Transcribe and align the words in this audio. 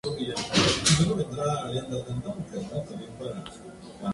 Urrutia 0.03 0.35
firmó 0.97 1.23
con 1.27 1.37
la 1.37 1.65
organización 1.65 2.21
de 2.21 2.29
Orioles 2.31 2.69
de 2.69 2.75
Baltimore. 2.75 3.43